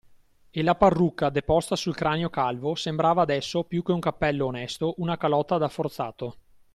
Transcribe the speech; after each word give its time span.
E 0.49 0.63
la 0.63 0.73
parrucca 0.73 1.29
deposta 1.29 1.75
sul 1.75 1.93
cranio 1.93 2.31
calvo 2.31 2.73
sembrava 2.73 3.21
adesso, 3.21 3.63
più 3.65 3.83
che 3.83 3.91
un 3.91 3.99
cappello 3.99 4.47
onesto, 4.47 4.95
una 4.97 5.15
calotta 5.15 5.59
da 5.59 5.67
forzato. 5.69 6.37